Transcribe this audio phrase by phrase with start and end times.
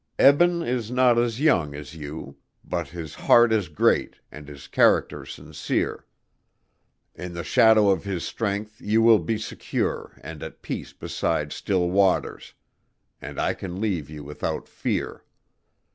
[0.17, 5.27] Eben is not as young as you, but his heart is great and his character
[5.27, 6.07] sincere.
[7.13, 11.87] In the shadow of his strength you will 'be secure and at peace beside still
[11.91, 12.55] waters'
[13.21, 15.23] and I can leave you without fear.